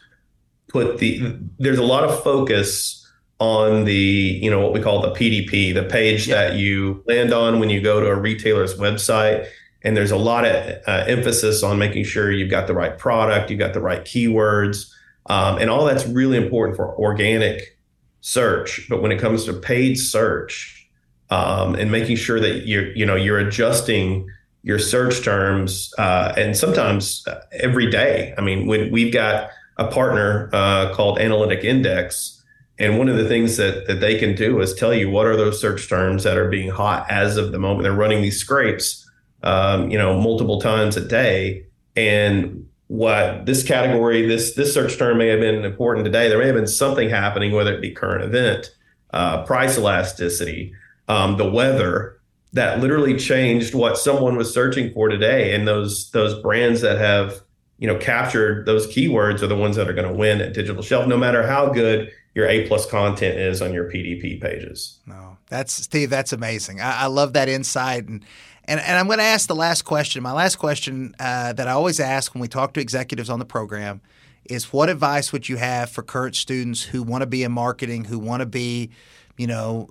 put 0.69 0.99
the, 0.99 1.37
there's 1.57 1.79
a 1.79 1.83
lot 1.83 2.05
of 2.05 2.23
focus 2.23 3.05
on 3.39 3.85
the 3.85 3.93
you 3.93 4.49
know 4.49 4.59
what 4.59 4.73
we 4.73 4.81
call 4.81 5.01
the 5.01 5.11
PDP, 5.11 5.73
the 5.73 5.83
page 5.83 6.27
yeah. 6.27 6.35
that 6.35 6.57
you 6.57 7.03
land 7.07 7.33
on 7.33 7.59
when 7.59 7.69
you 7.69 7.81
go 7.81 7.99
to 7.99 8.07
a 8.07 8.15
retailer's 8.15 8.75
website. 8.77 9.47
And 9.81 9.95
there's 9.95 10.11
a 10.11 10.17
lot 10.17 10.45
of 10.45 10.77
uh, 10.87 11.05
emphasis 11.07 11.63
on 11.63 11.79
making 11.79 12.03
sure 12.03 12.31
you've 12.31 12.51
got 12.51 12.67
the 12.67 12.73
right 12.73 12.97
product, 12.97 13.49
you've 13.49 13.59
got 13.59 13.73
the 13.73 13.79
right 13.79 14.03
keywords, 14.03 14.91
um, 15.27 15.57
and 15.57 15.69
all 15.69 15.85
that's 15.85 16.05
really 16.05 16.35
important 16.35 16.75
for 16.75 16.93
organic 16.97 17.77
search. 18.19 18.87
But 18.89 19.01
when 19.01 19.13
it 19.13 19.19
comes 19.19 19.45
to 19.45 19.53
paid 19.53 19.95
search 19.95 20.89
um, 21.29 21.75
and 21.75 21.89
making 21.91 22.17
sure 22.17 22.41
that 22.41 22.67
you're 22.67 22.91
you 22.91 23.05
know 23.05 23.15
you're 23.15 23.39
adjusting 23.39 24.27
your 24.63 24.79
search 24.79 25.23
terms 25.23 25.93
uh, 25.97 26.33
and 26.35 26.57
sometimes 26.57 27.25
uh, 27.27 27.39
every 27.53 27.89
day. 27.89 28.33
I 28.37 28.41
mean, 28.41 28.67
when 28.67 28.91
we've 28.91 29.13
got 29.13 29.49
a 29.77 29.87
partner 29.87 30.49
uh, 30.51 30.93
called 30.93 31.19
Analytic 31.19 31.63
Index 31.63 32.38
and 32.79 32.97
one 32.97 33.09
of 33.09 33.17
the 33.17 33.27
things 33.27 33.57
that, 33.57 33.87
that 33.87 33.99
they 33.99 34.17
can 34.17 34.35
do 34.35 34.61
is 34.61 34.73
tell 34.73 34.93
you 34.93 35.09
what 35.09 35.27
are 35.27 35.35
those 35.35 35.59
search 35.59 35.89
terms 35.89 36.23
that 36.23 36.37
are 36.37 36.49
being 36.49 36.69
hot 36.69 37.05
as 37.11 37.35
of 37.35 37.51
the 37.51 37.59
moment. 37.59 37.83
They're 37.83 37.91
running 37.91 38.21
these 38.21 38.39
scrapes, 38.39 39.07
um, 39.43 39.91
you 39.91 39.97
know, 39.97 40.19
multiple 40.19 40.61
times 40.61 40.95
a 40.95 41.05
day. 41.05 41.65
And 41.97 42.65
what 42.87 43.45
this 43.45 43.63
category, 43.63 44.25
this 44.25 44.55
this 44.55 44.73
search 44.73 44.97
term 44.97 45.17
may 45.17 45.27
have 45.27 45.41
been 45.41 45.65
important 45.65 46.05
today. 46.05 46.29
There 46.29 46.39
may 46.39 46.47
have 46.47 46.55
been 46.55 46.67
something 46.67 47.09
happening, 47.09 47.51
whether 47.51 47.73
it 47.73 47.81
be 47.81 47.91
current 47.91 48.23
event, 48.23 48.73
uh, 49.11 49.43
price 49.43 49.77
elasticity, 49.77 50.73
um, 51.09 51.37
the 51.37 51.49
weather, 51.49 52.19
that 52.53 52.79
literally 52.79 53.17
changed 53.17 53.75
what 53.75 53.97
someone 53.97 54.37
was 54.37 54.53
searching 54.53 54.93
for 54.93 55.09
today. 55.09 55.53
And 55.53 55.67
those 55.67 56.09
those 56.11 56.41
brands 56.41 56.79
that 56.81 56.97
have 56.97 57.41
you 57.77 57.87
know 57.87 57.97
captured 57.97 58.65
those 58.65 58.87
keywords 58.87 59.41
are 59.41 59.47
the 59.47 59.55
ones 59.55 59.75
that 59.75 59.89
are 59.89 59.93
going 59.93 60.07
to 60.07 60.17
win 60.17 60.39
at 60.39 60.53
digital 60.53 60.81
shelf, 60.81 61.07
no 61.07 61.17
matter 61.17 61.45
how 61.45 61.67
good 61.67 62.09
your 62.35 62.47
A 62.47 62.67
plus 62.67 62.85
content 62.85 63.37
is 63.37 63.61
on 63.61 63.73
your 63.73 63.91
PDP 63.91 64.39
pages. 64.39 64.99
No, 65.05 65.37
that's 65.47 65.73
Steve. 65.73 66.09
That's 66.09 66.33
amazing. 66.33 66.81
I, 66.81 67.03
I 67.03 67.05
love 67.07 67.33
that 67.33 67.49
insight, 67.49 68.07
and 68.07 68.23
and 68.65 68.79
and 68.79 68.97
I'm 68.97 69.07
going 69.07 69.19
to 69.19 69.25
ask 69.25 69.47
the 69.47 69.55
last 69.55 69.83
question. 69.83 70.21
My 70.23 70.31
last 70.31 70.57
question 70.57 71.15
uh, 71.19 71.53
that 71.53 71.67
I 71.67 71.71
always 71.71 71.99
ask 71.99 72.33
when 72.33 72.41
we 72.41 72.47
talk 72.47 72.73
to 72.73 72.79
executives 72.79 73.29
on 73.29 73.39
the 73.39 73.45
program 73.45 74.01
is, 74.45 74.71
what 74.71 74.89
advice 74.89 75.31
would 75.31 75.49
you 75.49 75.57
have 75.57 75.89
for 75.89 76.01
current 76.01 76.35
students 76.35 76.83
who 76.83 77.03
want 77.03 77.21
to 77.21 77.27
be 77.27 77.43
in 77.43 77.51
marketing, 77.51 78.05
who 78.05 78.19
want 78.19 78.41
to 78.41 78.45
be, 78.45 78.89
you 79.37 79.47
know, 79.47 79.89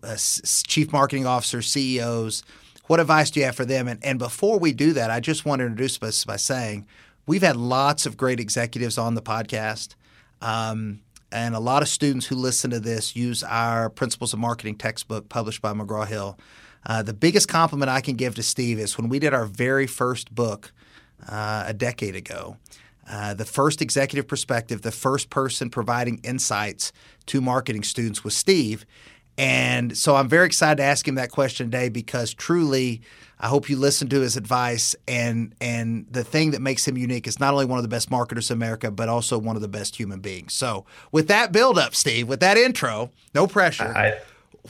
chief 0.66 0.92
marketing 0.92 1.26
officers, 1.26 1.66
CEOs? 1.70 2.42
What 2.86 3.00
advice 3.00 3.30
do 3.30 3.40
you 3.40 3.46
have 3.46 3.56
for 3.56 3.64
them? 3.64 3.88
And 3.88 4.02
and 4.04 4.18
before 4.18 4.58
we 4.58 4.72
do 4.72 4.92
that, 4.92 5.10
I 5.10 5.20
just 5.20 5.44
want 5.44 5.58
to 5.58 5.66
introduce 5.66 6.00
us 6.02 6.24
by 6.24 6.36
saying 6.36 6.86
we've 7.26 7.42
had 7.42 7.56
lots 7.56 8.06
of 8.06 8.16
great 8.16 8.40
executives 8.40 8.96
on 8.96 9.14
the 9.14 9.22
podcast. 9.22 9.94
Um, 10.40 11.00
and 11.30 11.54
a 11.54 11.60
lot 11.60 11.82
of 11.82 11.88
students 11.88 12.26
who 12.26 12.34
listen 12.34 12.70
to 12.70 12.80
this 12.80 13.14
use 13.14 13.42
our 13.42 13.90
Principles 13.90 14.32
of 14.32 14.38
Marketing 14.38 14.76
textbook 14.76 15.28
published 15.28 15.60
by 15.60 15.72
McGraw 15.72 16.06
Hill. 16.06 16.38
Uh, 16.86 17.02
the 17.02 17.12
biggest 17.12 17.48
compliment 17.48 17.90
I 17.90 18.00
can 18.00 18.16
give 18.16 18.34
to 18.36 18.42
Steve 18.42 18.78
is 18.78 18.96
when 18.96 19.08
we 19.08 19.18
did 19.18 19.34
our 19.34 19.44
very 19.44 19.86
first 19.86 20.34
book 20.34 20.72
uh, 21.28 21.64
a 21.66 21.74
decade 21.74 22.16
ago. 22.16 22.56
Uh, 23.10 23.34
the 23.34 23.44
first 23.44 23.80
executive 23.80 24.28
perspective, 24.28 24.82
the 24.82 24.92
first 24.92 25.30
person 25.30 25.70
providing 25.70 26.18
insights 26.22 26.92
to 27.26 27.40
marketing 27.40 27.82
students 27.82 28.22
was 28.22 28.36
Steve. 28.36 28.84
And 29.38 29.96
so 29.96 30.16
I'm 30.16 30.28
very 30.28 30.46
excited 30.46 30.78
to 30.78 30.82
ask 30.82 31.06
him 31.06 31.14
that 31.14 31.30
question 31.30 31.70
today 31.70 31.88
because 31.88 32.34
truly, 32.34 33.00
I 33.38 33.46
hope 33.46 33.70
you 33.70 33.76
listen 33.76 34.08
to 34.08 34.20
his 34.20 34.36
advice. 34.36 34.96
And 35.06 35.54
and 35.60 36.06
the 36.10 36.24
thing 36.24 36.50
that 36.50 36.60
makes 36.60 36.86
him 36.86 36.98
unique 36.98 37.28
is 37.28 37.38
not 37.38 37.54
only 37.54 37.64
one 37.64 37.78
of 37.78 37.84
the 37.84 37.88
best 37.88 38.10
marketers 38.10 38.50
in 38.50 38.56
America, 38.56 38.90
but 38.90 39.08
also 39.08 39.38
one 39.38 39.54
of 39.54 39.62
the 39.62 39.68
best 39.68 39.94
human 39.94 40.18
beings. 40.18 40.54
So 40.54 40.84
with 41.12 41.28
that 41.28 41.52
build 41.52 41.78
up, 41.78 41.94
Steve, 41.94 42.26
with 42.26 42.40
that 42.40 42.56
intro, 42.56 43.12
no 43.32 43.46
pressure. 43.46 43.96
I, 43.96 44.18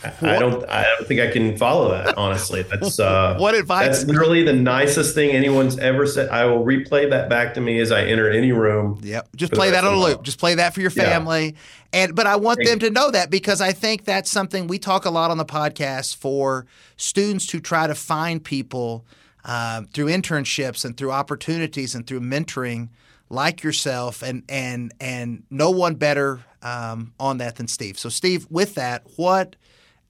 I 0.05 0.39
don't. 0.39 0.69
I 0.69 0.85
don't 0.85 1.07
think 1.07 1.21
I 1.21 1.31
can 1.31 1.57
follow 1.57 1.91
that. 1.91 2.17
Honestly, 2.17 2.63
that's 2.63 2.99
uh, 3.01 3.37
what 3.39 3.55
advice. 3.55 3.99
That's 3.99 4.05
literally 4.05 4.43
the 4.43 4.53
nicest 4.53 5.15
thing 5.15 5.31
anyone's 5.31 5.79
ever 5.79 6.07
said. 6.07 6.29
I 6.29 6.45
will 6.47 6.65
replay 6.65 7.11
that 7.11 7.29
back 7.29 7.55
to 7.55 7.61
me 7.61 7.79
as 7.81 7.91
I 7.91 8.05
enter 8.05 8.31
any 8.31 8.53
room. 8.53 9.01
Yep. 9.03 9.29
Just 9.37 9.53
play 9.53 9.71
that 9.71 9.85
on 9.85 9.95
a 9.95 9.99
loop. 9.99 10.23
Just 10.23 10.39
play 10.39 10.55
that 10.55 10.75
for 10.75 10.81
your 10.81 10.91
family. 10.91 11.47
Yeah. 11.47 11.53
And 11.93 12.15
but 12.15 12.27
I 12.27 12.37
want 12.37 12.61
them 12.65 12.79
to 12.81 12.91
know 12.91 13.11
that 13.11 13.31
because 13.31 13.61
I 13.61 13.73
think 13.73 14.05
that's 14.05 14.31
something 14.31 14.67
we 14.67 14.79
talk 14.79 15.05
a 15.05 15.11
lot 15.11 15.31
on 15.31 15.39
the 15.39 15.47
podcast 15.47 16.17
for 16.17 16.67
students 16.97 17.47
to 17.47 17.61
try 17.61 17.87
to 17.87 17.95
find 17.95 18.43
people 18.43 19.05
uh, 19.45 19.83
through 19.93 20.07
internships 20.07 20.85
and 20.85 20.97
through 20.97 21.13
opportunities 21.13 21.95
and 21.95 22.07
through 22.07 22.21
mentoring 22.21 22.89
like 23.31 23.63
yourself 23.63 24.23
and 24.23 24.43
and 24.49 24.93
and 25.01 25.45
no 25.51 25.71
one 25.71 25.95
better 25.95 26.41
um, 26.63 27.13
on 27.19 27.39
that 27.39 27.57
than 27.57 27.69
Steve. 27.69 27.99
So 27.99 28.09
Steve, 28.09 28.47
with 28.51 28.75
that, 28.75 29.03
what 29.17 29.57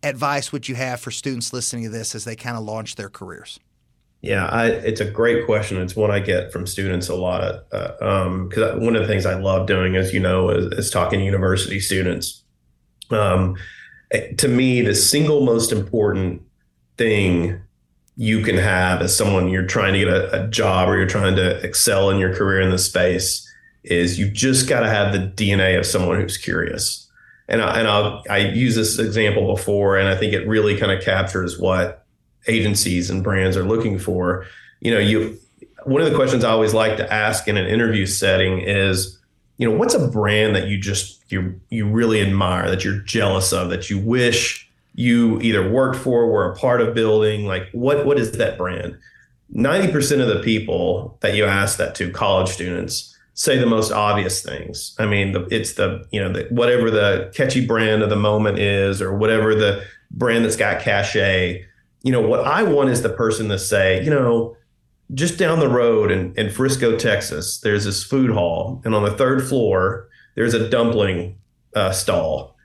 advice 0.03 0.53
would 0.53 0.69
you 0.69 0.75
have 0.75 1.01
for 1.01 1.11
students 1.11 1.53
listening 1.53 1.85
to 1.85 1.91
this 1.91 2.15
as 2.15 2.25
they 2.25 2.37
kind 2.37 2.57
of 2.57 2.65
launch 2.65 2.95
their 2.95 3.09
careers? 3.09 3.59
Yeah, 4.21 4.47
I, 4.47 4.67
it's 4.67 5.01
a 5.01 5.09
great 5.09 5.47
question. 5.47 5.81
It's 5.81 5.95
one 5.95 6.11
I 6.11 6.19
get 6.19 6.53
from 6.53 6.67
students 6.67 7.09
a 7.09 7.15
lot. 7.15 7.65
Because 7.71 8.03
uh, 8.03 8.73
um, 8.75 8.85
one 8.85 8.97
of 8.97 9.03
the 9.03 9.09
things 9.09 9.25
I 9.25 9.35
love 9.35 9.67
doing, 9.67 9.95
as 9.95 10.13
you 10.13 10.19
know, 10.19 10.51
is, 10.51 10.67
is 10.73 10.91
talking 10.91 11.21
to 11.21 11.25
university 11.25 11.79
students. 11.79 12.43
Um, 13.11 13.57
eh, 14.11 14.33
to 14.39 14.49
me, 14.49 14.83
the 14.83 14.95
single 14.95 15.45
most 15.45 15.71
important 15.71 16.43
thing 16.97 17.61
you 18.17 18.43
can 18.43 18.57
have 18.57 19.01
as 19.01 19.17
someone 19.17 19.49
you're 19.49 19.67
trying 19.67 19.93
to 19.93 20.01
get 20.01 20.09
a, 20.09 20.45
a 20.45 20.49
job 20.49 20.89
or 20.89 20.97
you're 20.99 21.07
trying 21.07 21.37
to 21.37 21.65
excel 21.65 22.11
in 22.11 22.19
your 22.19 22.35
career 22.35 22.61
in 22.61 22.71
this 22.71 22.87
space 22.87 23.49
is 23.85 24.19
you've 24.19 24.33
just 24.33 24.69
got 24.69 24.81
to 24.81 24.89
have 24.89 25.13
the 25.13 25.21
DNA 25.21 25.79
of 25.79 25.87
someone 25.87 26.21
who's 26.21 26.37
curious 26.37 27.08
and 27.49 27.63
I, 27.63 27.79
and 27.79 27.89
I'll, 27.89 28.23
I 28.29 28.39
use 28.39 28.75
this 28.75 28.99
example 28.99 29.55
before, 29.55 29.97
and 29.97 30.09
I 30.09 30.17
think 30.17 30.33
it 30.33 30.47
really 30.47 30.77
kind 30.77 30.93
of 30.93 31.03
captures 31.03 31.59
what 31.59 32.05
agencies 32.47 33.11
and 33.11 33.25
brands 33.25 33.57
are 33.57 33.65
looking 33.65 33.99
for. 33.99 34.47
You 34.81 34.93
know, 34.93 34.99
you 34.99 35.39
one 35.85 36.03
of 36.03 36.11
the 36.11 36.17
questions 36.17 36.45
I 36.45 36.51
always 36.51 36.75
like 36.75 36.97
to 36.99 37.13
ask 37.13 37.49
in 37.49 37.57
an 37.57 37.67
interview 37.67 38.05
setting 38.05 38.61
is, 38.61 39.19
you 39.57 39.69
know, 39.69 39.77
what's 39.77 39.95
a 39.95 40.09
brand 40.09 40.55
that 40.57 40.69
you 40.69 40.79
just 40.79 41.31
you 41.33 41.59
you 41.71 41.87
really 41.87 42.21
admire, 42.21 42.69
that 42.71 42.85
you're 42.85 43.01
jealous 43.01 43.53
of, 43.53 43.71
that 43.71 43.89
you 43.89 43.99
wish 43.99 44.71
you 44.95 45.41
either 45.41 45.71
worked 45.71 45.97
for, 45.97 46.31
were 46.31 46.53
a 46.53 46.57
part 46.57 46.81
of 46.81 46.95
building? 46.95 47.47
Like, 47.47 47.69
what 47.73 48.05
what 48.05 48.19
is 48.19 48.33
that 48.33 48.59
brand? 48.59 48.99
Ninety 49.51 49.91
percent 49.91 50.21
of 50.21 50.29
the 50.29 50.41
people 50.41 51.17
that 51.21 51.35
you 51.35 51.47
ask 51.47 51.79
that 51.79 51.95
to, 51.97 52.11
college 52.11 52.51
students, 52.51 53.17
say 53.39 53.57
the 53.57 53.67
most 53.67 53.93
obvious 53.93 54.43
things. 54.43 54.97
I 54.99 55.07
mean, 55.07 55.31
the, 55.31 55.47
it's 55.53 55.75
the 55.75 56.05
you 56.11 56.21
know 56.21 56.33
the, 56.33 56.49
whatever 56.51 56.91
the 56.91 57.33
catchy 57.35 57.65
brand 57.65 58.03
of 58.03 58.11
the 58.11 58.17
moment 58.17 58.59
is, 58.59 59.01
or 59.01 59.17
whatever 59.17 59.55
the 59.55 59.85
brand 60.11 60.45
that's 60.45 60.57
got 60.57 60.83
cachet. 60.83 61.65
You 62.03 62.13
know, 62.13 62.21
what 62.21 62.45
I 62.45 62.65
want 62.65 62.91
is 62.91 63.03
the 63.03 63.11
person 63.11 63.49
to 63.49 63.59
say, 63.59 64.03
you 64.03 64.11
know, 64.11 64.57
just 65.15 65.39
down 65.39 65.61
the 65.61 65.69
road 65.69 66.11
in, 66.11 66.35
in 66.35 66.51
Frisco, 66.51 66.97
Texas, 66.99 67.59
there's 67.59 67.85
this 67.85 68.03
food 68.03 68.31
hall, 68.31 68.83
and 68.85 68.95
on 68.95 69.05
the 69.05 69.17
third 69.17 69.47
floor 69.47 70.09
there's 70.35 70.55
a 70.55 70.69
dumpling 70.69 71.37
uh, 71.75 71.93
stall. 71.93 72.57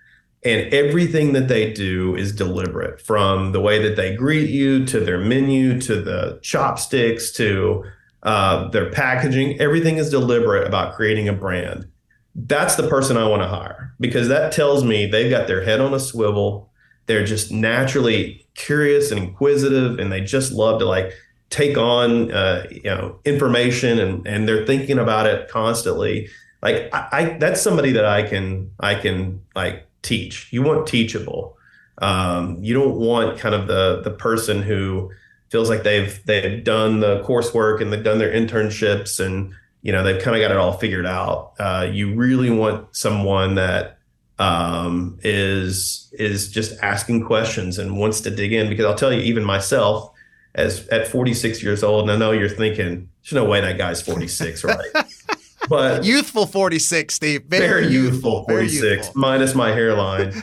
And 0.45 0.73
everything 0.73 1.33
that 1.33 1.47
they 1.47 1.71
do 1.71 2.15
is 2.15 2.35
deliberate 2.35 2.99
from 2.99 3.51
the 3.51 3.61
way 3.61 3.81
that 3.81 3.95
they 3.95 4.15
greet 4.15 4.49
you 4.49 4.85
to 4.87 4.99
their 4.99 5.19
menu 5.19 5.79
to 5.81 6.01
the 6.01 6.39
chopsticks 6.41 7.31
to 7.33 7.85
uh, 8.23 8.69
their 8.69 8.89
packaging, 8.89 9.59
everything 9.59 9.97
is 9.97 10.09
deliberate 10.09 10.65
about 10.65 10.95
creating 10.95 11.27
a 11.27 11.33
brand. 11.33 11.87
That's 12.35 12.75
the 12.75 12.87
person 12.87 13.17
I 13.17 13.27
want 13.27 13.41
to 13.41 13.47
hire 13.47 13.93
because 13.99 14.27
that 14.29 14.51
tells 14.51 14.83
me 14.83 15.05
they've 15.05 15.29
got 15.29 15.47
their 15.47 15.63
head 15.63 15.79
on 15.79 15.93
a 15.93 15.99
swivel. 15.99 16.71
They're 17.05 17.25
just 17.25 17.51
naturally 17.51 18.47
curious 18.55 19.11
and 19.11 19.21
inquisitive, 19.21 19.99
and 19.99 20.11
they 20.11 20.21
just 20.21 20.51
love 20.51 20.79
to 20.79 20.85
like 20.85 21.13
take 21.49 21.77
on 21.77 22.31
uh, 22.31 22.65
you 22.71 22.83
know 22.83 23.19
information 23.25 23.99
and 23.99 24.25
and 24.25 24.47
they're 24.47 24.65
thinking 24.65 24.97
about 24.97 25.27
it 25.27 25.49
constantly. 25.49 26.29
Like 26.61 26.89
I, 26.93 27.07
I 27.11 27.37
that's 27.37 27.61
somebody 27.61 27.91
that 27.91 28.05
I 28.05 28.23
can 28.23 28.71
I 28.79 28.95
can 28.95 29.41
like 29.53 29.85
teach. 30.01 30.51
You 30.51 30.63
want 30.63 30.87
teachable. 30.87 31.57
Um, 31.99 32.57
you 32.63 32.73
don't 32.73 32.95
want 32.95 33.37
kind 33.37 33.53
of 33.53 33.67
the 33.67 34.01
the 34.01 34.11
person 34.11 34.63
who 34.63 35.11
feels 35.53 35.69
like 35.69 35.83
they've 35.83 36.19
they've 36.25 36.63
done 36.63 36.99
the 36.99 37.21
coursework 37.21 37.79
and 37.79 37.93
they've 37.93 38.03
done 38.03 38.17
their 38.17 38.33
internships 38.33 39.23
and 39.23 39.53
you 39.83 39.91
know 39.91 40.03
they've 40.03 40.19
kind 40.19 40.35
of 40.35 40.41
got 40.41 40.49
it 40.49 40.57
all 40.57 40.73
figured 40.73 41.05
out. 41.05 41.53
Uh, 41.59 41.87
you 41.89 42.15
really 42.15 42.49
want 42.49 42.87
someone 42.95 43.53
that 43.53 43.99
um, 44.39 45.19
is 45.23 46.11
is 46.17 46.51
just 46.51 46.81
asking 46.81 47.23
questions 47.23 47.77
and 47.77 47.99
wants 47.99 48.19
to 48.21 48.31
dig 48.31 48.51
in 48.51 48.67
because 48.67 48.83
I'll 48.83 48.95
tell 48.95 49.13
you, 49.13 49.21
even 49.21 49.43
myself, 49.43 50.11
as 50.55 50.87
at 50.87 51.07
46 51.07 51.61
years 51.61 51.83
old, 51.83 52.09
and 52.09 52.11
I 52.11 52.17
know 52.17 52.31
you're 52.31 52.49
thinking, 52.49 53.07
there's 53.21 53.33
no 53.33 53.45
way 53.45 53.61
that 53.61 53.77
guy's 53.77 54.01
46, 54.01 54.63
right? 54.63 54.89
but 55.69 56.03
youthful 56.03 56.47
46, 56.47 57.13
Steve. 57.13 57.43
Very, 57.43 57.67
very 57.67 57.93
youthful 57.93 58.43
46, 58.45 58.81
very 58.81 58.95
youthful. 58.95 59.13
minus 59.21 59.53
my 59.53 59.69
hairline. 59.69 60.33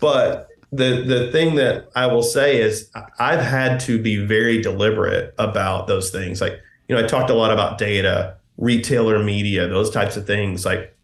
but 0.00 0.48
the 0.70 1.02
the 1.02 1.32
thing 1.32 1.54
that 1.54 1.88
I 1.96 2.06
will 2.06 2.22
say 2.22 2.60
is 2.60 2.90
I've 3.18 3.40
had 3.40 3.80
to 3.80 4.00
be 4.00 4.16
very 4.24 4.60
deliberate 4.60 5.34
about 5.38 5.86
those 5.86 6.10
things. 6.10 6.40
Like, 6.40 6.60
you 6.88 6.96
know, 6.96 7.02
I 7.02 7.06
talked 7.06 7.30
a 7.30 7.34
lot 7.34 7.50
about 7.50 7.78
data, 7.78 8.36
retailer 8.58 9.22
media, 9.22 9.66
those 9.68 9.90
types 9.90 10.16
of 10.16 10.26
things. 10.26 10.66
Like 10.66 10.94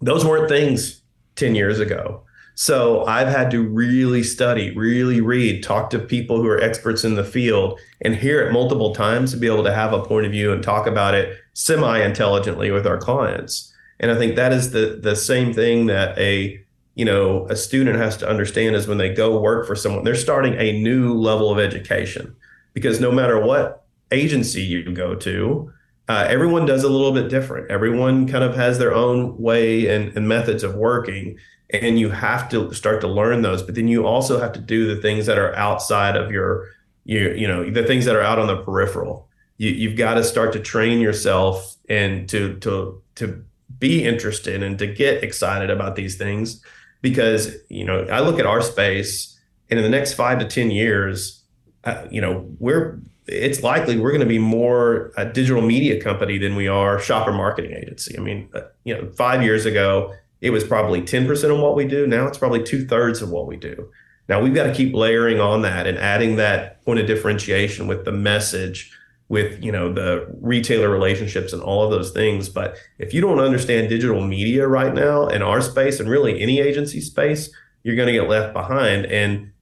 those 0.00 0.24
weren't 0.24 0.48
things 0.48 1.02
10 1.36 1.54
years 1.54 1.80
ago. 1.80 2.22
So 2.54 3.04
I've 3.06 3.28
had 3.28 3.52
to 3.52 3.62
really 3.62 4.24
study, 4.24 4.76
really 4.76 5.20
read, 5.20 5.62
talk 5.62 5.90
to 5.90 5.98
people 6.00 6.38
who 6.38 6.48
are 6.48 6.60
experts 6.60 7.04
in 7.04 7.14
the 7.14 7.22
field 7.22 7.78
and 8.00 8.16
hear 8.16 8.44
it 8.44 8.52
multiple 8.52 8.92
times 8.92 9.30
to 9.30 9.36
be 9.36 9.46
able 9.46 9.62
to 9.62 9.72
have 9.72 9.92
a 9.92 10.02
point 10.02 10.26
of 10.26 10.32
view 10.32 10.52
and 10.52 10.60
talk 10.60 10.88
about 10.88 11.14
it 11.14 11.38
semi 11.54 11.98
intelligently 11.98 12.72
with 12.72 12.84
our 12.84 12.98
clients. 12.98 13.72
And 14.00 14.10
I 14.10 14.16
think 14.16 14.36
that 14.36 14.52
is 14.52 14.70
the 14.70 14.98
the 15.00 15.16
same 15.16 15.52
thing 15.52 15.86
that 15.86 16.16
a 16.18 16.60
you 16.98 17.04
know 17.04 17.46
a 17.48 17.56
student 17.56 17.96
has 17.96 18.16
to 18.18 18.28
understand 18.28 18.74
is 18.74 18.88
when 18.88 18.98
they 18.98 19.14
go 19.14 19.40
work 19.40 19.66
for 19.66 19.76
someone 19.76 20.02
they're 20.02 20.16
starting 20.16 20.54
a 20.54 20.78
new 20.80 21.14
level 21.14 21.50
of 21.50 21.58
education. 21.58 22.36
Because 22.74 23.00
no 23.00 23.10
matter 23.10 23.40
what 23.40 23.84
agency 24.10 24.62
you 24.62 24.92
go 24.92 25.14
to 25.14 25.72
uh, 26.08 26.26
everyone 26.28 26.64
does 26.64 26.84
a 26.84 26.88
little 26.88 27.12
bit 27.12 27.28
different. 27.28 27.70
Everyone 27.70 28.26
kind 28.26 28.42
of 28.42 28.56
has 28.56 28.78
their 28.78 28.94
own 28.94 29.36
way 29.38 29.88
and, 29.94 30.16
and 30.16 30.26
methods 30.26 30.62
of 30.62 30.74
working 30.74 31.38
and 31.70 31.98
you 31.98 32.08
have 32.10 32.48
to 32.48 32.72
start 32.72 33.00
to 33.02 33.08
learn 33.08 33.42
those. 33.42 33.62
But 33.62 33.74
then 33.74 33.88
you 33.88 34.06
also 34.06 34.40
have 34.40 34.52
to 34.52 34.60
do 34.60 34.92
the 34.92 35.00
things 35.00 35.26
that 35.26 35.38
are 35.38 35.54
outside 35.54 36.16
of 36.16 36.32
your 36.32 36.66
you, 37.04 37.30
you 37.30 37.46
know 37.46 37.70
the 37.70 37.84
things 37.84 38.04
that 38.06 38.16
are 38.16 38.22
out 38.22 38.38
on 38.38 38.48
the 38.48 38.56
peripheral. 38.56 39.28
You, 39.56 39.70
you've 39.70 39.96
got 39.96 40.14
to 40.14 40.24
start 40.24 40.52
to 40.54 40.60
train 40.60 41.00
yourself 41.00 41.76
and 41.88 42.28
to 42.30 42.58
to 42.58 43.00
to 43.16 43.44
be 43.78 44.04
interested 44.04 44.62
and 44.62 44.78
to 44.78 44.86
get 44.86 45.22
excited 45.22 45.70
about 45.70 45.94
these 45.94 46.16
things 46.16 46.60
because 47.00 47.54
you 47.68 47.84
know 47.84 48.06
I 48.10 48.20
look 48.20 48.38
at 48.38 48.46
our 48.46 48.62
space, 48.62 49.38
and 49.70 49.78
in 49.78 49.84
the 49.84 49.90
next 49.90 50.14
five 50.14 50.38
to 50.38 50.44
ten 50.44 50.70
years, 50.70 51.42
uh, 51.84 52.06
you 52.10 52.20
know 52.20 52.46
we're 52.58 53.00
it's 53.28 53.62
likely 53.62 53.98
we're 53.98 54.10
going 54.10 54.20
to 54.20 54.26
be 54.26 54.38
more 54.38 55.12
a 55.16 55.26
digital 55.26 55.62
media 55.62 56.00
company 56.00 56.38
than 56.38 56.56
we 56.56 56.66
are 56.66 56.98
shopper 56.98 57.32
marketing 57.32 57.72
agency. 57.72 58.16
I 58.16 58.22
mean, 58.22 58.48
uh, 58.54 58.62
you 58.84 58.94
know, 58.94 59.10
five 59.10 59.42
years 59.42 59.66
ago, 59.66 60.14
it 60.40 60.50
was 60.50 60.64
probably 60.64 61.02
10% 61.02 61.54
of 61.54 61.60
what 61.60 61.76
we 61.76 61.84
do. 61.84 62.06
Now 62.06 62.26
it's 62.26 62.38
probably 62.38 62.62
two 62.62 62.86
thirds 62.86 63.20
of 63.20 63.30
what 63.30 63.46
we 63.46 63.56
do. 63.56 63.90
Now 64.28 64.40
we've 64.40 64.54
got 64.54 64.64
to 64.64 64.74
keep 64.74 64.94
layering 64.94 65.40
on 65.40 65.62
that 65.62 65.86
and 65.86 65.98
adding 65.98 66.36
that 66.36 66.84
point 66.84 67.00
of 67.00 67.06
differentiation 67.06 67.86
with 67.86 68.04
the 68.04 68.12
message, 68.12 68.92
with 69.28 69.62
you 69.62 69.70
know 69.70 69.92
the 69.92 70.26
retailer 70.40 70.88
relationships 70.88 71.52
and 71.52 71.62
all 71.62 71.84
of 71.84 71.90
those 71.90 72.10
things. 72.10 72.48
But 72.48 72.76
if 72.98 73.12
you 73.12 73.20
don't 73.20 73.40
understand 73.40 73.88
digital 73.88 74.24
media 74.24 74.66
right 74.66 74.94
now 74.94 75.26
in 75.26 75.42
our 75.42 75.60
space 75.60 76.00
and 76.00 76.08
really 76.08 76.40
any 76.40 76.60
agency 76.60 77.00
space, 77.00 77.50
you're 77.82 77.96
going 77.96 78.08
to 78.08 78.12
get 78.12 78.28
left 78.28 78.52
behind. 78.52 79.06
And 79.06 79.52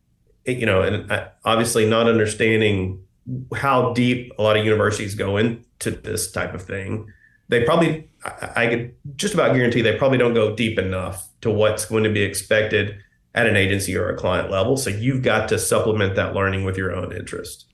you 0.45 0.67
know, 0.67 0.83
and 0.83 1.11
obviously 1.45 1.89
not 1.89 2.09
understanding 2.09 3.03
how 3.55 3.93
deep 3.93 4.33
a 4.39 4.43
lot 4.43 4.57
of 4.57 4.65
universities 4.65 5.15
go 5.15 5.37
into 5.37 5.91
this 5.91 6.31
type 6.31 6.55
of 6.55 6.63
thing. 6.63 7.13
They 7.49 7.65
probably, 7.65 8.09
I, 8.25 8.53
I 8.57 8.67
could 8.69 8.95
just 9.17 9.35
about 9.35 9.55
guarantee 9.55 9.83
they 9.83 9.97
probably 9.97 10.19
don't 10.19 10.35
go 10.35 10.55
deep 10.55 10.79
enough 10.79 11.29
to 11.41 11.51
what's 11.51 11.85
going 11.85 12.05
to 12.05 12.11
be 12.11 12.23
expected 12.23 12.97
at 13.35 13.47
an 13.47 13.57
agency 13.57 13.97
or 13.97 14.09
a 14.09 14.17
client 14.17 14.51
level. 14.51 14.77
So 14.77 14.91
you've 14.91 15.23
got 15.23 15.49
to 15.49 15.59
supplement 15.59 16.15
that 16.15 16.35
learning 16.35 16.65
with 16.65 16.77
your 16.77 16.95
own 16.95 17.13
interest. 17.13 17.67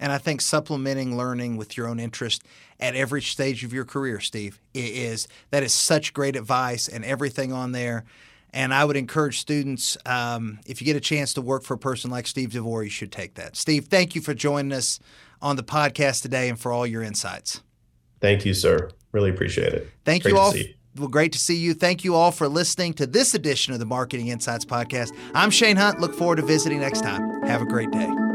And 0.00 0.10
I 0.10 0.18
think 0.18 0.40
supplementing 0.40 1.16
learning 1.16 1.56
with 1.56 1.76
your 1.76 1.86
own 1.86 2.00
interest 2.00 2.42
at 2.80 2.96
every 2.96 3.22
stage 3.22 3.62
of 3.62 3.72
your 3.72 3.84
career, 3.84 4.18
Steve, 4.18 4.58
is 4.74 5.28
that 5.50 5.62
is 5.62 5.72
such 5.72 6.12
great 6.12 6.34
advice 6.34 6.88
and 6.88 7.04
everything 7.04 7.52
on 7.52 7.70
there 7.70 8.04
and 8.52 8.74
I 8.74 8.84
would 8.84 8.96
encourage 8.96 9.38
students, 9.38 9.96
um, 10.06 10.58
if 10.66 10.80
you 10.80 10.84
get 10.84 10.96
a 10.96 11.00
chance 11.00 11.34
to 11.34 11.42
work 11.42 11.62
for 11.62 11.74
a 11.74 11.78
person 11.78 12.10
like 12.10 12.26
Steve 12.26 12.52
DeVore, 12.52 12.82
you 12.82 12.90
should 12.90 13.12
take 13.12 13.34
that. 13.34 13.56
Steve, 13.56 13.86
thank 13.86 14.14
you 14.14 14.20
for 14.20 14.34
joining 14.34 14.72
us 14.72 14.98
on 15.40 15.56
the 15.56 15.62
podcast 15.62 16.22
today 16.22 16.48
and 16.48 16.58
for 16.58 16.72
all 16.72 16.86
your 16.86 17.02
insights. 17.02 17.62
Thank 18.20 18.44
you, 18.44 18.54
sir. 18.54 18.90
Really 19.12 19.30
appreciate 19.30 19.72
it. 19.72 19.88
Thank 20.04 20.24
great 20.24 20.32
you 20.32 20.38
all. 20.38 20.52
Well, 20.96 21.08
great 21.08 21.32
to 21.32 21.38
see 21.38 21.56
you. 21.56 21.72
Thank 21.72 22.02
you 22.04 22.16
all 22.16 22.32
for 22.32 22.48
listening 22.48 22.94
to 22.94 23.06
this 23.06 23.34
edition 23.34 23.72
of 23.72 23.78
the 23.78 23.86
Marketing 23.86 24.28
Insights 24.28 24.64
Podcast. 24.64 25.16
I'm 25.34 25.50
Shane 25.50 25.76
Hunt. 25.76 26.00
Look 26.00 26.14
forward 26.14 26.36
to 26.36 26.42
visiting 26.42 26.80
next 26.80 27.02
time. 27.02 27.42
Have 27.44 27.62
a 27.62 27.66
great 27.66 27.92
day. 27.92 28.29